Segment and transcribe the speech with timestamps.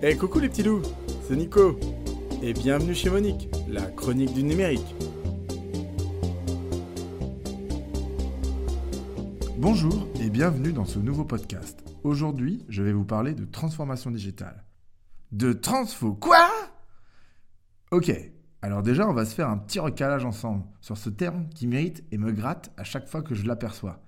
[0.00, 0.82] Hey coucou les petits loups,
[1.26, 1.76] c'est Nico.
[2.40, 4.94] Et bienvenue chez Monique, la chronique du numérique.
[9.56, 11.82] Bonjour et bienvenue dans ce nouveau podcast.
[12.04, 14.64] Aujourd'hui, je vais vous parler de transformation digitale.
[15.32, 16.48] De transfo quoi?
[17.90, 18.12] Ok,
[18.62, 22.04] alors déjà on va se faire un petit recalage ensemble sur ce terme qui mérite
[22.12, 24.00] et me gratte à chaque fois que je l'aperçois.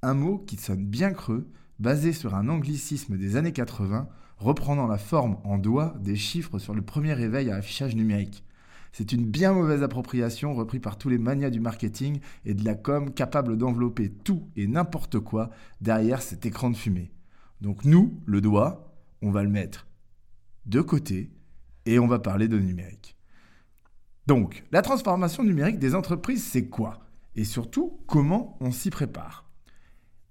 [0.00, 4.08] Un mot qui sonne bien creux, basé sur un anglicisme des années 80,
[4.38, 8.44] reprenant la forme en doigts des chiffres sur le premier réveil à affichage numérique.
[8.92, 12.74] C'est une bien mauvaise appropriation reprise par tous les manias du marketing et de la
[12.74, 17.12] com capables d'envelopper tout et n'importe quoi derrière cet écran de fumée.
[17.60, 19.86] Donc nous, le doigt, on va le mettre
[20.66, 21.30] de côté
[21.86, 23.16] et on va parler de numérique.
[24.26, 27.00] Donc, la transformation numérique des entreprises, c'est quoi?
[27.34, 29.47] Et surtout, comment on s'y prépare?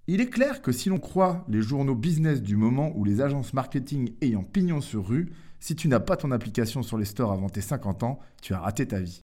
[0.07, 3.53] Il est clair que si l'on croit les journaux business du moment ou les agences
[3.53, 7.49] marketing ayant pignon sur rue, si tu n'as pas ton application sur les stores avant
[7.49, 9.21] tes 50 ans, tu as raté ta vie.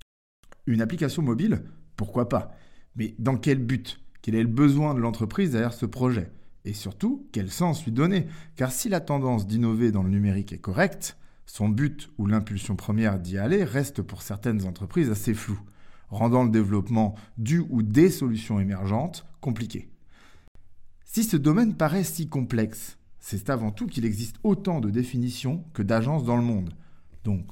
[0.67, 1.64] Une application mobile
[1.95, 2.52] Pourquoi pas?
[2.95, 4.00] Mais dans quel but?
[4.22, 6.31] Quel est le besoin de l'entreprise derrière ce projet?
[6.64, 8.28] Et surtout, quel sens lui donner?
[8.56, 13.19] Car si la tendance d'innover dans le numérique est correcte, son but ou l'impulsion première
[13.19, 15.59] d'y aller reste pour certaines entreprises assez flou,
[16.09, 19.89] rendant le développement du ou des solutions émergentes compliqué.
[21.08, 25.81] Si ce domaine paraît si complexe, c'est avant tout qu'il existe autant de définitions que
[25.81, 26.75] d'agences dans le monde.
[27.23, 27.47] Donc,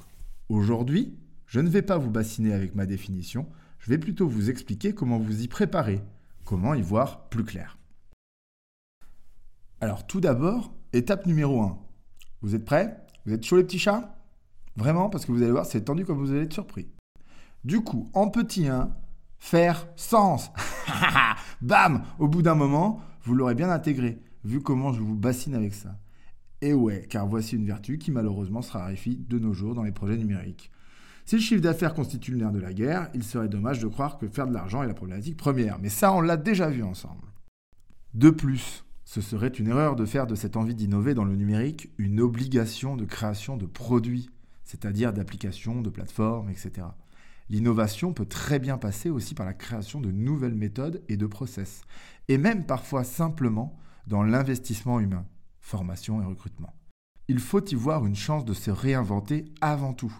[0.49, 1.15] aujourd'hui,
[1.47, 3.47] je ne vais pas vous bassiner avec ma définition,
[3.79, 6.01] je vais plutôt vous expliquer comment vous y préparer,
[6.43, 7.79] comment y voir plus clair.
[9.79, 11.77] Alors tout d'abord, étape numéro 1.
[12.41, 13.05] Vous êtes prêts?
[13.25, 14.17] Vous êtes chaud les petits chats?
[14.75, 16.89] Vraiment Parce que vous allez voir, c'est tendu comme vous allez être surpris.
[17.63, 18.91] Du coup, en petit 1,
[19.39, 20.51] faire sens.
[21.61, 25.73] Bam Au bout d'un moment, vous l'aurez bien intégré, vu comment je vous bassine avec
[25.73, 25.99] ça.
[26.61, 29.91] Et ouais, car voici une vertu qui malheureusement se raréfie de nos jours dans les
[29.91, 30.71] projets numériques.
[31.25, 34.19] Si le chiffre d'affaires constitue le nerf de la guerre, il serait dommage de croire
[34.19, 35.79] que faire de l'argent est la problématique première.
[35.79, 37.25] Mais ça, on l'a déjà vu ensemble.
[38.13, 41.89] De plus, ce serait une erreur de faire de cette envie d'innover dans le numérique
[41.97, 44.29] une obligation de création de produits,
[44.63, 46.87] c'est-à-dire d'applications, de plateformes, etc.
[47.49, 51.81] L'innovation peut très bien passer aussi par la création de nouvelles méthodes et de process,
[52.27, 55.25] et même parfois simplement dans l'investissement humain,
[55.59, 56.73] formation et recrutement.
[57.27, 60.15] Il faut y voir une chance de se réinventer avant tout.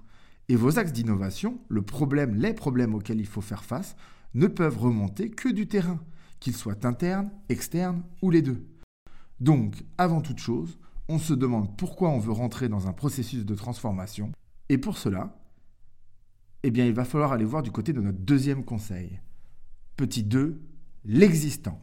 [0.49, 3.95] Et vos axes d'innovation, le problème, les problèmes auxquels il faut faire face,
[4.33, 5.99] ne peuvent remonter que du terrain,
[6.39, 8.67] qu'ils soient internes, externes ou les deux.
[9.39, 10.77] Donc, avant toute chose,
[11.09, 14.31] on se demande pourquoi on veut rentrer dans un processus de transformation,
[14.69, 15.35] et pour cela,
[16.67, 19.19] eh bien, il va falloir aller voir du côté de notre deuxième conseil.
[19.97, 20.59] Petit 2,
[21.03, 21.79] l'existant.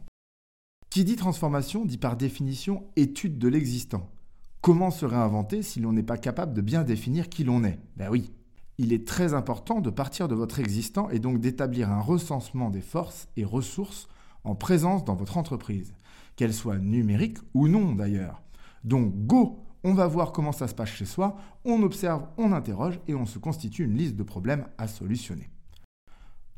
[0.89, 4.11] Qui dit transformation dit par définition étude de l'existant.
[4.59, 7.79] Comment se réinventer si l'on n'est pas capable de bien définir qui l'on est?
[7.95, 8.33] Ben oui.
[8.77, 12.81] Il est très important de partir de votre existant et donc d'établir un recensement des
[12.81, 14.09] forces et ressources
[14.43, 15.93] en présence dans votre entreprise,
[16.35, 18.41] qu'elles soient numériques ou non d'ailleurs.
[18.83, 21.35] Donc go on va voir comment ça se passe chez soi,
[21.65, 25.49] on observe, on interroge et on se constitue une liste de problèmes à solutionner.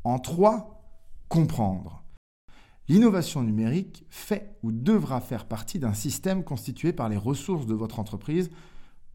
[0.04, 0.84] En 3,
[1.28, 2.04] comprendre.
[2.88, 7.98] L'innovation numérique fait ou devra faire partie d'un système constitué par les ressources de votre
[7.98, 8.50] entreprise,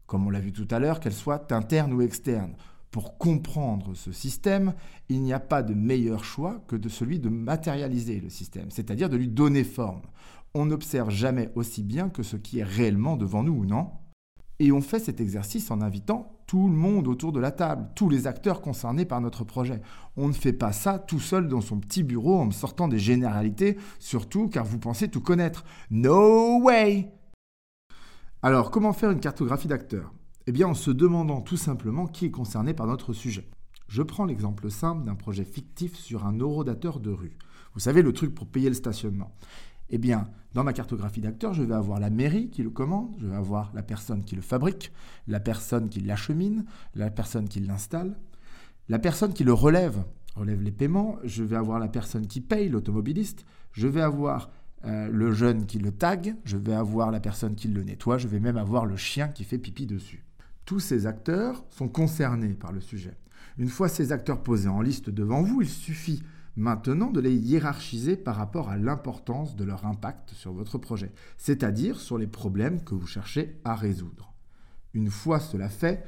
[0.06, 2.54] comme on l'a vu tout à l'heure, qu'elles soient internes ou externes.
[2.90, 4.74] Pour comprendre ce système,
[5.08, 9.08] il n'y a pas de meilleur choix que de celui de matérialiser le système, c'est-à-dire
[9.08, 10.02] de lui donner forme.
[10.52, 13.92] On n'observe jamais aussi bien que ce qui est réellement devant nous, ou non?
[14.62, 18.08] Et on fait cet exercice en invitant tout le monde autour de la table, tous
[18.08, 19.82] les acteurs concernés par notre projet.
[20.16, 23.00] On ne fait pas ça tout seul dans son petit bureau en me sortant des
[23.00, 25.64] généralités, surtout car vous pensez tout connaître.
[25.90, 27.10] No way
[28.40, 30.12] Alors, comment faire une cartographie d'acteurs
[30.46, 33.50] Eh bien, en se demandant tout simplement qui est concerné par notre sujet.
[33.88, 37.36] Je prends l'exemple simple d'un projet fictif sur un eurodateur de rue.
[37.74, 39.34] Vous savez, le truc pour payer le stationnement.
[39.92, 43.26] Eh bien, dans ma cartographie d'acteurs, je vais avoir la mairie qui le commande, je
[43.26, 44.90] vais avoir la personne qui le fabrique,
[45.28, 46.64] la personne qui l'achemine,
[46.94, 48.16] la personne qui l'installe,
[48.88, 50.02] la personne qui le relève,
[50.34, 54.50] relève les paiements, je vais avoir la personne qui paye, l'automobiliste, je vais avoir
[54.86, 58.28] euh, le jeune qui le tag, je vais avoir la personne qui le nettoie, je
[58.28, 60.24] vais même avoir le chien qui fait pipi dessus.
[60.64, 63.18] Tous ces acteurs sont concernés par le sujet.
[63.58, 66.22] Une fois ces acteurs posés en liste devant vous, il suffit
[66.56, 72.00] maintenant de les hiérarchiser par rapport à l'importance de leur impact sur votre projet, c'est-à-dire
[72.00, 74.34] sur les problèmes que vous cherchez à résoudre.
[74.94, 76.04] Une fois cela fait,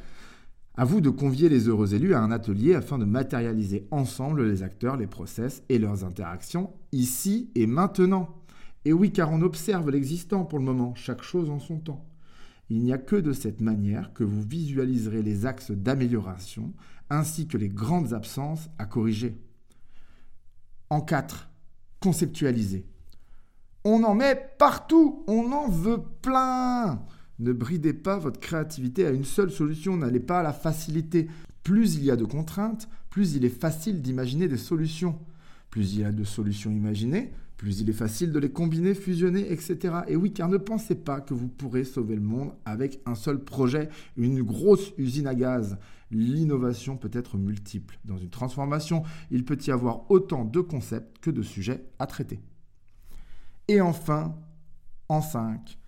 [0.77, 4.63] à vous de convier les heureux élus à un atelier afin de matérialiser ensemble les
[4.63, 8.29] acteurs, les process et leurs interactions ici et maintenant.
[8.85, 12.05] Et oui, car on observe l'existant pour le moment, chaque chose en son temps.
[12.71, 16.73] Il n'y a que de cette manière que vous visualiserez les axes d'amélioration
[17.09, 19.37] ainsi que les grandes absences à corriger.
[20.91, 21.51] En 4.
[22.01, 22.87] Conceptualiser.
[23.85, 27.03] On en met partout, on en veut plein.
[27.39, 31.29] Ne bridez pas votre créativité à une seule solution, n'allez pas à la facilité.
[31.63, 35.19] Plus il y a de contraintes, plus il est facile d'imaginer des solutions.
[35.71, 39.53] Plus il y a de solutions imaginées, plus il est facile de les combiner, fusionner,
[39.53, 40.01] etc.
[40.09, 43.43] Et oui, car ne pensez pas que vous pourrez sauver le monde avec un seul
[43.43, 45.79] projet, une grosse usine à gaz.
[46.11, 47.99] L'innovation peut être multiple.
[48.05, 52.41] Dans une transformation, il peut y avoir autant de concepts que de sujets à traiter.
[53.69, 54.37] Et enfin,
[55.09, 55.79] en 5,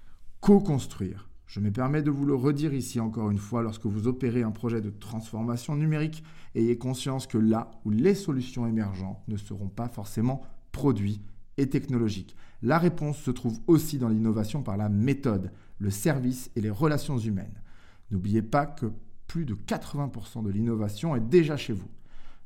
[0.40, 1.28] co-construire.
[1.46, 4.50] Je me permets de vous le redire ici encore une fois, lorsque vous opérez un
[4.50, 6.24] projet de transformation numérique,
[6.54, 10.42] ayez conscience que là où les solutions émergentes ne seront pas forcément
[10.72, 11.22] produits
[11.58, 12.36] et technologiques.
[12.62, 17.18] La réponse se trouve aussi dans l'innovation par la méthode, le service et les relations
[17.18, 17.62] humaines.
[18.10, 18.92] N'oubliez pas que
[19.26, 21.90] plus de 80% de l'innovation est déjà chez vous,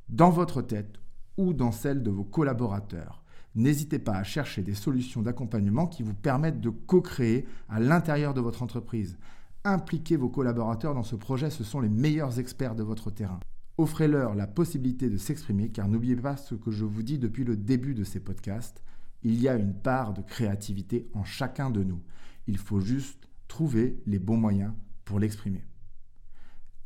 [0.09, 0.99] dans votre tête
[1.37, 3.23] ou dans celle de vos collaborateurs.
[3.55, 8.41] N'hésitez pas à chercher des solutions d'accompagnement qui vous permettent de co-créer à l'intérieur de
[8.41, 9.19] votre entreprise.
[9.65, 13.41] Impliquez vos collaborateurs dans ce projet, ce sont les meilleurs experts de votre terrain.
[13.77, 17.57] Offrez-leur la possibilité de s'exprimer car n'oubliez pas ce que je vous dis depuis le
[17.57, 18.83] début de ces podcasts
[19.23, 22.01] il y a une part de créativité en chacun de nous.
[22.47, 24.73] Il faut juste trouver les bons moyens
[25.05, 25.65] pour l'exprimer.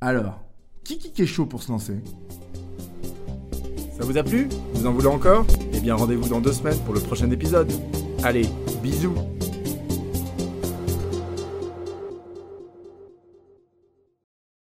[0.00, 0.44] Alors,
[0.84, 2.02] qui qui est chaud pour se lancer?
[3.96, 4.48] Ça vous a plu?
[4.74, 5.46] Vous en voulez encore?
[5.72, 7.72] Eh bien rendez-vous dans deux semaines pour le prochain épisode.
[8.22, 8.48] Allez,
[8.82, 9.14] bisous